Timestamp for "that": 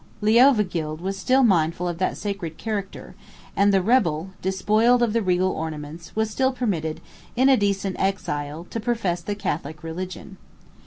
1.99-2.17